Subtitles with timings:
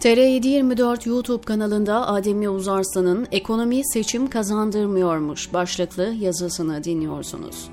[0.00, 7.70] TR724 YouTube kanalında Ademli Uzarslan'ın Ekonomi Seçim Kazandırmıyormuş başlıklı yazısını dinliyorsunuz.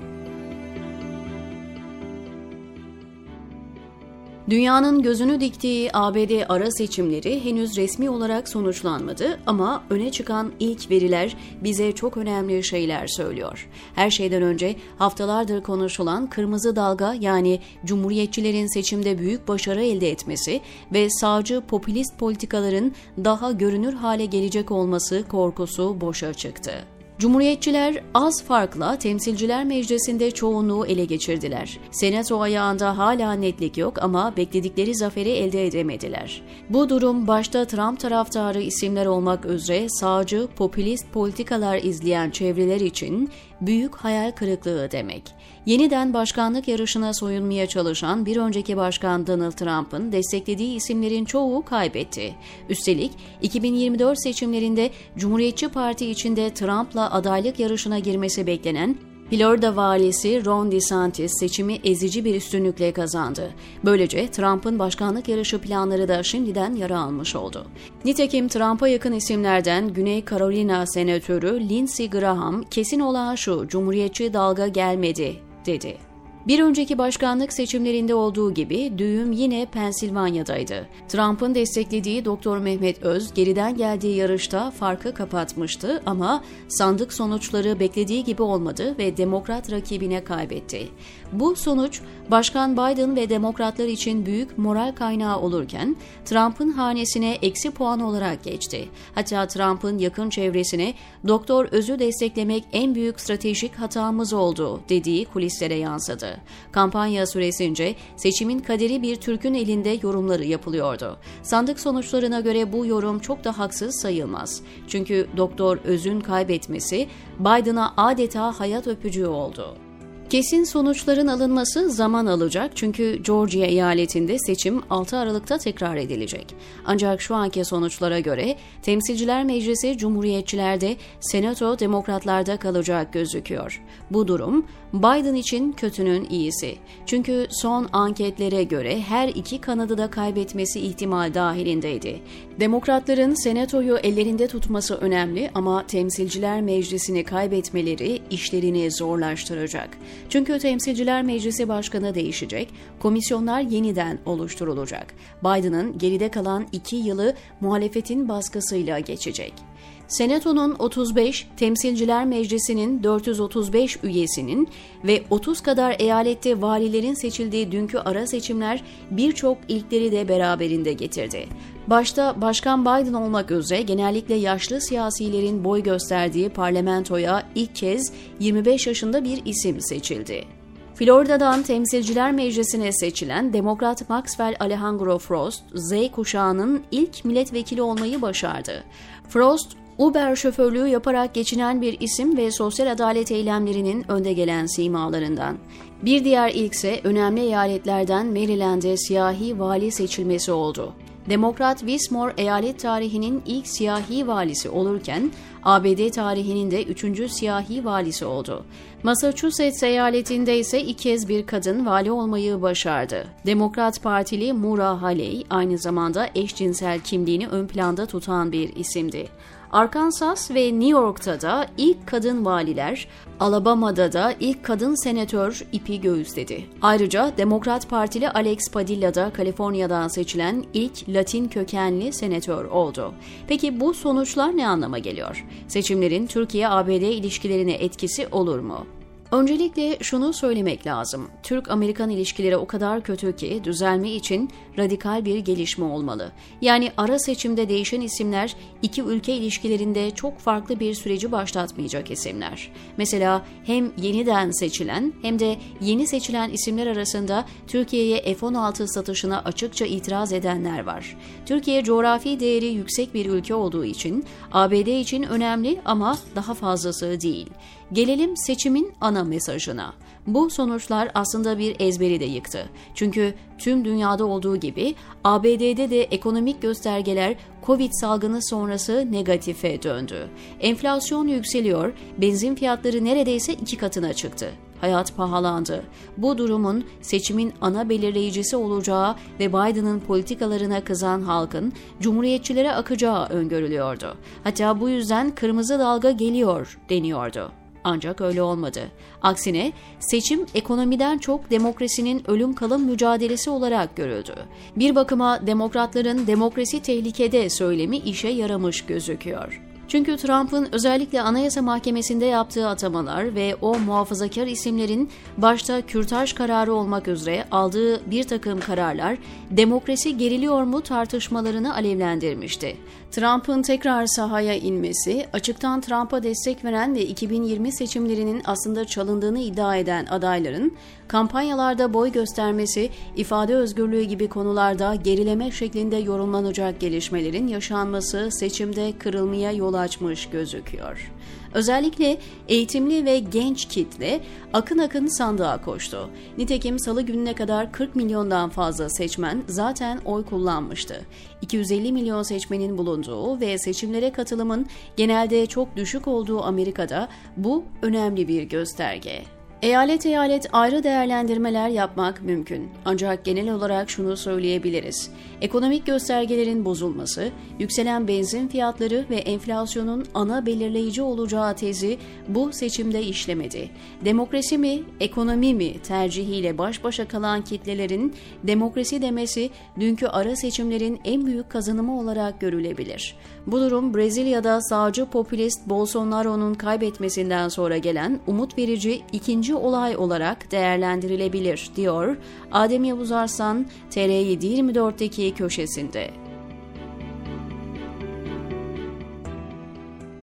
[4.50, 11.36] Dünyanın gözünü diktiği ABD ara seçimleri henüz resmi olarak sonuçlanmadı ama öne çıkan ilk veriler
[11.60, 13.68] bize çok önemli şeyler söylüyor.
[13.94, 20.60] Her şeyden önce haftalardır konuşulan kırmızı dalga yani cumhuriyetçilerin seçimde büyük başarı elde etmesi
[20.92, 22.92] ve sağcı popülist politikaların
[23.24, 26.97] daha görünür hale gelecek olması korkusu boşa çıktı.
[27.18, 31.78] Cumhuriyetçiler az farkla Temsilciler Meclisi'nde çoğunluğu ele geçirdiler.
[31.90, 36.42] Senato ayağında hala netlik yok ama bekledikleri zaferi elde edemediler.
[36.70, 43.96] Bu durum başta Trump taraftarı isimler olmak üzere sağcı, popülist politikalar izleyen çevreler için büyük
[43.96, 45.22] hayal kırıklığı demek.
[45.66, 52.34] Yeniden başkanlık yarışına soyunmaya çalışan bir önceki başkan Donald Trump'ın desteklediği isimlerin çoğu kaybetti.
[52.68, 58.96] Üstelik 2024 seçimlerinde Cumhuriyetçi Parti içinde Trump'la adaylık yarışına girmesi beklenen
[59.30, 63.50] Florida valisi Ron DeSantis seçimi ezici bir üstünlükle kazandı.
[63.84, 67.66] Böylece Trump'ın başkanlık yarışı planları da şimdiden yara almış oldu.
[68.04, 75.36] Nitekim Trump'a yakın isimlerden Güney Carolina senatörü Lindsey Graham kesin olan şu Cumhuriyetçi dalga gelmedi
[75.66, 76.07] dedi.
[76.46, 80.88] Bir önceki başkanlık seçimlerinde olduğu gibi düğüm yine Pensilvanya'daydı.
[81.08, 88.42] Trump'ın desteklediği Doktor Mehmet Öz geriden geldiği yarışta farkı kapatmıştı ama sandık sonuçları beklediği gibi
[88.42, 90.88] olmadı ve demokrat rakibine kaybetti.
[91.32, 98.00] Bu sonuç Başkan Biden ve demokratlar için büyük moral kaynağı olurken Trump'ın hanesine eksi puan
[98.00, 98.88] olarak geçti.
[99.14, 100.94] Hatta Trump'ın yakın çevresine
[101.28, 106.27] Doktor Öz'ü desteklemek en büyük stratejik hatamız oldu dediği kulislere yansıdı.
[106.72, 111.18] Kampanya süresince seçimin kaderi bir Türk'ün elinde yorumları yapılıyordu.
[111.42, 114.62] Sandık sonuçlarına göre bu yorum çok da haksız sayılmaz.
[114.88, 117.08] Çünkü Doktor Öz'ün kaybetmesi
[117.38, 119.87] Biden'a adeta hayat öpücüğü oldu.
[120.30, 126.54] Kesin sonuçların alınması zaman alacak çünkü Georgia eyaletinde seçim 6 Aralık'ta tekrar edilecek.
[126.86, 133.82] Ancak şu anki sonuçlara göre Temsilciler Meclisi Cumhuriyetçilerde, Senato Demokratlarda kalacak gözüküyor.
[134.10, 136.76] Bu durum Biden için kötünün iyisi.
[137.06, 142.20] Çünkü son anketlere göre her iki kanadı da kaybetmesi ihtimal dahilindeydi.
[142.60, 149.88] Demokratların Senato'yu ellerinde tutması önemli ama Temsilciler Meclisi'ni kaybetmeleri işlerini zorlaştıracak.
[150.28, 152.68] Çünkü Temsilciler Meclisi Başkanı değişecek,
[153.00, 155.14] komisyonlar yeniden oluşturulacak.
[155.42, 159.67] Biden'ın geride kalan iki yılı muhalefetin baskısıyla geçecek.
[160.08, 164.68] Senato'nun 35, Temsilciler Meclisi'nin 435 üyesinin
[165.04, 171.46] ve 30 kadar eyalette valilerin seçildiği dünkü ara seçimler birçok ilkleri de beraberinde getirdi.
[171.86, 179.24] Başta Başkan Biden olmak üzere genellikle yaşlı siyasilerin boy gösterdiği parlamentoya ilk kez 25 yaşında
[179.24, 180.57] bir isim seçildi.
[180.98, 188.84] Florida'dan Temsilciler Meclisi'ne seçilen Demokrat Maxwell Alejandro Frost, Z kuşağının ilk milletvekili olmayı başardı.
[189.28, 195.58] Frost, Uber şoförlüğü yaparak geçinen bir isim ve sosyal adalet eylemlerinin önde gelen simalarından.
[196.02, 200.94] Bir diğer ilkse önemli eyaletlerden Maryland'e siyahi vali seçilmesi oldu.
[201.28, 205.30] Demokrat Wismore eyalet tarihinin ilk siyahi valisi olurken
[205.62, 208.64] ABD tarihinin de üçüncü siyahi valisi oldu.
[209.02, 213.26] Massachusetts eyaletinde ise ilk kez bir kadın vali olmayı başardı.
[213.46, 219.28] Demokrat Partili Mura Haley aynı zamanda eşcinsel kimliğini ön planda tutan bir isimdi.
[219.72, 223.08] Arkansas ve New York'ta da ilk kadın valiler,
[223.40, 226.66] Alabama'da da ilk kadın senatör ipi göğüsledi.
[226.82, 233.14] Ayrıca Demokrat Partili Alex Padilla da Kaliforniya'dan seçilen ilk Latin kökenli senatör oldu.
[233.48, 235.46] Peki bu sonuçlar ne anlama geliyor?
[235.68, 238.86] Seçimlerin Türkiye-ABD ilişkilerine etkisi olur mu?
[239.32, 241.30] Öncelikle şunu söylemek lazım.
[241.42, 246.32] Türk-Amerikan ilişkileri o kadar kötü ki düzelme için radikal bir gelişme olmalı.
[246.60, 252.72] Yani ara seçimde değişen isimler iki ülke ilişkilerinde çok farklı bir süreci başlatmayacak isimler.
[252.96, 260.32] Mesela hem yeniden seçilen hem de yeni seçilen isimler arasında Türkiye'ye F-16 satışına açıkça itiraz
[260.32, 261.16] edenler var.
[261.46, 267.50] Türkiye coğrafi değeri yüksek bir ülke olduğu için ABD için önemli ama daha fazlası değil.
[267.92, 269.94] Gelelim seçimin ana mesajına.
[270.26, 272.68] Bu sonuçlar aslında bir ezberi de yıktı.
[272.94, 274.94] Çünkü tüm dünyada olduğu gibi
[275.24, 277.36] ABD'de de ekonomik göstergeler
[277.66, 280.28] Covid salgını sonrası negatife döndü.
[280.60, 284.50] Enflasyon yükseliyor, benzin fiyatları neredeyse iki katına çıktı.
[284.80, 285.84] Hayat pahalandı.
[286.16, 294.16] Bu durumun seçimin ana belirleyicisi olacağı ve Biden'ın politikalarına kızan halkın cumhuriyetçilere akacağı öngörülüyordu.
[294.44, 297.52] Hatta bu yüzden kırmızı dalga geliyor deniyordu.
[297.88, 298.80] Ancak öyle olmadı.
[299.22, 304.34] Aksine seçim ekonomiden çok demokrasinin ölüm kalım mücadelesi olarak görüldü.
[304.76, 309.60] Bir bakıma demokratların demokrasi tehlikede söylemi işe yaramış gözüküyor.
[309.88, 317.08] Çünkü Trump'ın özellikle Anayasa Mahkemesi'nde yaptığı atamalar ve o muhafazakar isimlerin başta kürtaj kararı olmak
[317.08, 319.18] üzere aldığı bir takım kararlar
[319.50, 322.76] demokrasi geriliyor mu tartışmalarını alevlendirmişti.
[323.10, 330.06] Trump'ın tekrar sahaya inmesi, açıktan Trump'a destek veren ve 2020 seçimlerinin aslında çalındığını iddia eden
[330.06, 330.72] adayların
[331.08, 339.74] kampanyalarda boy göstermesi, ifade özgürlüğü gibi konularda gerileme şeklinde yorumlanacak gelişmelerin yaşanması seçimde kırılmaya yol
[339.74, 341.12] açmış gözüküyor.
[341.54, 342.18] Özellikle
[342.48, 344.20] eğitimli ve genç kitle
[344.52, 346.10] akın akın sandığa koştu.
[346.38, 351.00] Nitekim salı gününe kadar 40 milyondan fazla seçmen zaten oy kullanmıştı.
[351.42, 352.97] 250 milyon seçmenin bulunduğu
[353.40, 354.66] ve seçimlere katılımın
[354.96, 359.37] genelde çok düşük olduğu Amerika'da bu önemli bir gösterge.
[359.62, 362.68] Eyalet eyalet ayrı değerlendirmeler yapmak mümkün.
[362.84, 365.10] Ancak genel olarak şunu söyleyebiliriz.
[365.40, 373.70] Ekonomik göstergelerin bozulması, yükselen benzin fiyatları ve enflasyonun ana belirleyici olacağı tezi bu seçimde işlemedi.
[374.04, 378.14] Demokrasi mi, ekonomi mi tercihiyle baş başa kalan kitlelerin
[378.44, 379.50] demokrasi demesi
[379.80, 383.16] dünkü ara seçimlerin en büyük kazanımı olarak görülebilir.
[383.46, 390.50] Bu durum Brezilya'da sağcı popülist Bolsonaro'nun kaybetmesinden sonra gelen umut verici ikinci ikinci olay olarak
[390.50, 392.16] değerlendirilebilir, diyor
[392.52, 396.27] Adem Yavuz Arslan TR724'deki köşesinde.